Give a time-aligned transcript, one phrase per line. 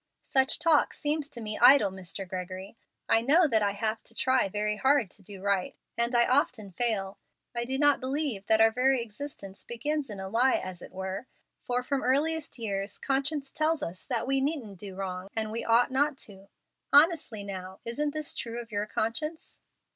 [0.23, 2.27] "Such talk seems to me idle, Mr.
[2.27, 2.75] Gregory.
[3.07, 6.71] I know that I have to try very hard to do right, and I often
[6.71, 7.19] fail.
[7.53, 11.27] I do not believe that our very existence begins in a lie, as it were,
[11.61, 16.17] for from earliest years conscience tells us that we needn't do wrong and ought not
[16.25, 16.49] to.
[16.91, 19.59] Honestly now, isn't this true of your conscience?"